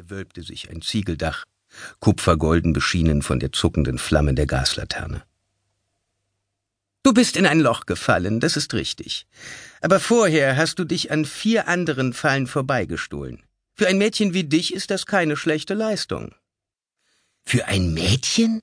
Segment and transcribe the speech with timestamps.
[0.00, 1.44] ihr wölbte sich ein Ziegeldach,
[1.98, 5.22] kupfergolden beschienen von der zuckenden Flamme der Gaslaterne.
[7.02, 9.26] Du bist in ein Loch gefallen, das ist richtig.
[9.82, 13.42] Aber vorher hast du dich an vier anderen Fallen vorbeigestohlen.
[13.74, 16.34] Für ein Mädchen wie dich ist das keine schlechte Leistung.
[17.44, 18.60] Für ein Mädchen?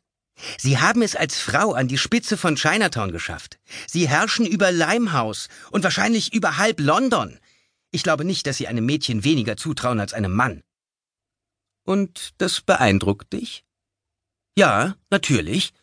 [0.57, 3.59] Sie haben es als Frau an die Spitze von Chinatown geschafft.
[3.85, 7.39] Sie herrschen über Limehouse und wahrscheinlich über halb London.
[7.91, 10.63] Ich glaube nicht, dass Sie einem Mädchen weniger zutrauen als einem Mann.
[11.87, 13.63] Und das beeindruckt dich?
[14.57, 15.73] Ja, natürlich.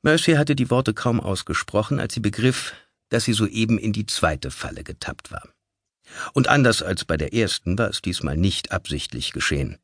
[0.00, 2.72] Mercy hatte die Worte kaum ausgesprochen, als sie begriff,
[3.10, 5.46] dass sie soeben in die zweite Falle getappt war.
[6.32, 9.78] Und anders als bei der ersten war es diesmal nicht absichtlich geschehen.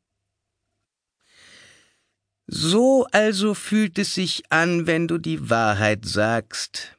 [2.47, 6.97] So also fühlt es sich an, wenn du die Wahrheit sagst.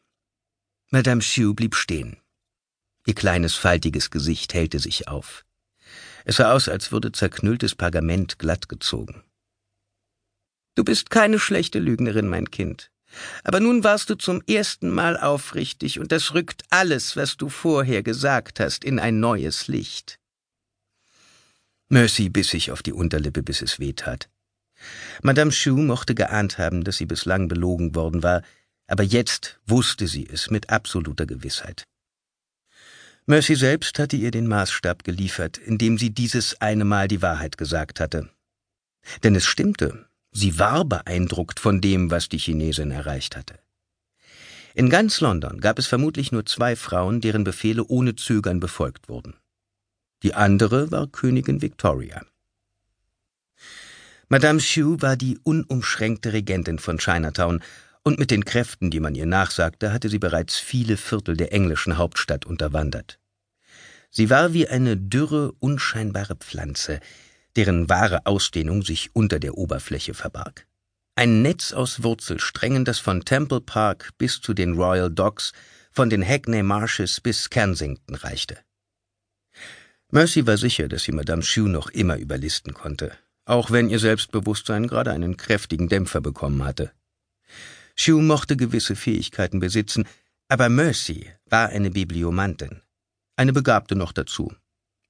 [0.91, 2.19] Madame Chiu blieb stehen.
[3.05, 5.45] Ihr kleines, faltiges Gesicht hellte sich auf.
[6.29, 9.23] Es sah aus, als würde zerknülltes Pergament glatt gezogen.
[10.75, 12.91] Du bist keine schlechte Lügnerin, mein Kind.
[13.45, 18.03] Aber nun warst du zum ersten Mal aufrichtig, und das rückt alles, was du vorher
[18.03, 20.19] gesagt hast, in ein neues Licht.
[21.89, 24.29] Mercy biss sich auf die Unterlippe, bis es weh tat.
[25.23, 28.43] Madame Chou mochte geahnt haben, dass sie bislang belogen worden war,
[28.87, 31.87] aber jetzt wusste sie es mit absoluter Gewissheit.
[33.31, 38.01] Mercy selbst hatte ihr den Maßstab geliefert, indem sie dieses eine Mal die Wahrheit gesagt
[38.01, 38.31] hatte.
[39.23, 43.59] Denn es stimmte, sie war beeindruckt von dem, was die Chinesin erreicht hatte.
[44.73, 49.35] In ganz London gab es vermutlich nur zwei Frauen, deren Befehle ohne Zögern befolgt wurden.
[50.23, 52.25] Die andere war Königin Victoria.
[54.31, 57.63] Madame Xu war die unumschränkte Regentin von Chinatown,
[58.03, 61.99] und mit den Kräften, die man ihr nachsagte, hatte sie bereits viele Viertel der englischen
[61.99, 63.19] Hauptstadt unterwandert.
[64.11, 67.01] Sie war wie eine dürre, unscheinbare Pflanze,
[67.57, 70.67] deren wahre Ausdehnung sich unter der Oberfläche verbarg.
[71.15, 75.53] Ein Netz aus Wurzelsträngen, das von Temple Park bis zu den Royal Docks,
[75.91, 78.59] von den Hackney Marshes bis Kensington reichte.
[80.11, 83.13] Mercy war sicher, dass sie Madame Xu noch immer überlisten konnte,
[83.45, 86.93] auch wenn ihr Selbstbewusstsein gerade einen kräftigen Dämpfer bekommen hatte.
[88.01, 90.07] Shu mochte gewisse Fähigkeiten besitzen,
[90.49, 92.81] aber Mercy war eine Bibliomantin,
[93.37, 94.53] eine Begabte noch dazu.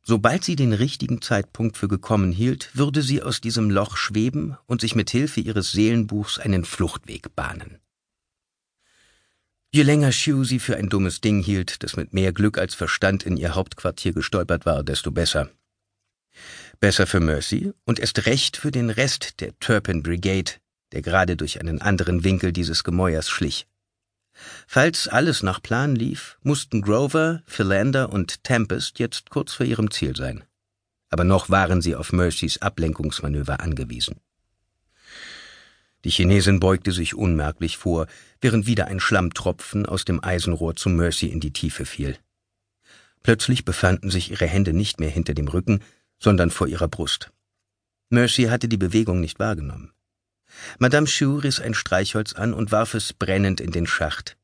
[0.03, 4.81] Sobald sie den richtigen Zeitpunkt für gekommen hielt, würde sie aus diesem Loch schweben und
[4.81, 7.79] sich mit Hilfe ihres Seelenbuchs einen Fluchtweg bahnen.
[9.71, 13.23] Je länger Shu sie für ein dummes Ding hielt, das mit mehr Glück als Verstand
[13.23, 15.51] in ihr Hauptquartier gestolpert war, desto besser.
[16.81, 20.53] Besser für Mercy und erst recht für den Rest der Turpin Brigade,
[20.93, 23.67] der gerade durch einen anderen Winkel dieses Gemäuers schlich.
[24.67, 30.15] Falls alles nach Plan lief, mussten Grover, Philander und Tempest jetzt kurz vor ihrem Ziel
[30.17, 30.45] sein.
[31.11, 34.21] Aber noch waren sie auf Mercys Ablenkungsmanöver angewiesen.
[36.05, 38.07] Die Chinesin beugte sich unmerklich vor,
[38.41, 42.17] während wieder ein Schlammtropfen aus dem Eisenrohr zu Mercy in die Tiefe fiel.
[43.23, 45.81] Plötzlich befanden sich ihre Hände nicht mehr hinter dem Rücken,
[46.21, 47.33] sondern vor ihrer Brust.
[48.11, 49.93] Mercy hatte die Bewegung nicht wahrgenommen.
[50.79, 54.37] Madame Chou riss ein Streichholz an und warf es brennend in den Schacht.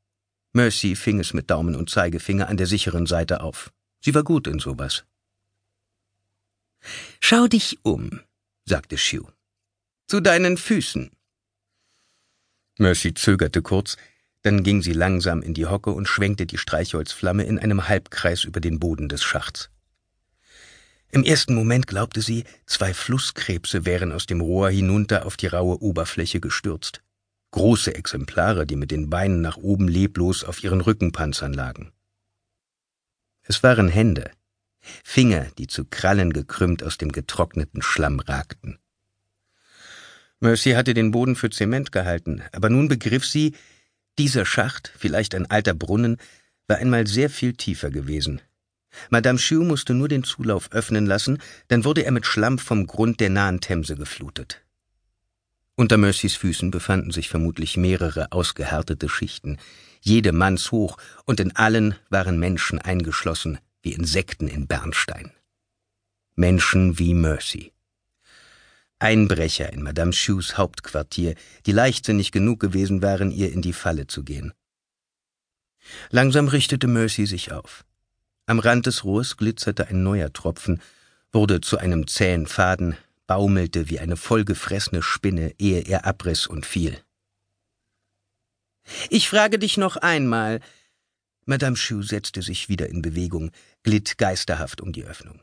[0.52, 3.72] Mercy fing es mit Daumen und Zeigefinger an der sicheren Seite auf.
[4.00, 5.04] Sie war gut in sowas.
[7.20, 8.20] Schau dich um,
[8.64, 9.26] sagte Chou.
[10.06, 11.10] Zu deinen Füßen.
[12.78, 13.96] Mercy zögerte kurz,
[14.42, 18.60] dann ging sie langsam in die Hocke und schwenkte die Streichholzflamme in einem Halbkreis über
[18.60, 19.70] den Boden des Schachts.
[21.14, 25.80] Im ersten Moment glaubte sie, zwei Flusskrebse wären aus dem Rohr hinunter auf die raue
[25.80, 27.04] Oberfläche gestürzt.
[27.52, 31.92] Große Exemplare, die mit den Beinen nach oben leblos auf ihren Rückenpanzern lagen.
[33.42, 34.32] Es waren Hände,
[35.04, 38.80] Finger, die zu Krallen gekrümmt aus dem getrockneten Schlamm ragten.
[40.40, 43.54] Mercy hatte den Boden für Zement gehalten, aber nun begriff sie,
[44.18, 46.16] dieser Schacht, vielleicht ein alter Brunnen,
[46.66, 48.40] war einmal sehr viel tiefer gewesen,
[49.10, 51.38] Madame Chou musste nur den Zulauf öffnen lassen,
[51.68, 54.62] dann wurde er mit Schlamm vom Grund der nahen Themse geflutet.
[55.76, 59.58] Unter Mercys Füßen befanden sich vermutlich mehrere ausgehärtete Schichten,
[60.00, 65.32] jede mannshoch, und in allen waren Menschen eingeschlossen, wie Insekten in Bernstein.
[66.36, 67.72] Menschen wie Mercy.
[69.00, 71.34] Einbrecher in Madame Chous Hauptquartier,
[71.66, 74.52] die leichtsinnig genug gewesen waren, ihr in die Falle zu gehen.
[76.10, 77.84] Langsam richtete Mercy sich auf.
[78.46, 80.82] Am Rand des Rohrs glitzerte ein neuer Tropfen,
[81.32, 82.96] wurde zu einem zähen Faden,
[83.26, 87.02] baumelte wie eine vollgefressene Spinne, ehe er abriss und fiel.
[89.08, 90.60] Ich frage dich noch einmal.
[91.46, 93.50] Madame Chou setzte sich wieder in Bewegung,
[93.82, 95.40] glitt geisterhaft um die Öffnung.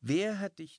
[0.00, 0.76] Wer hat dich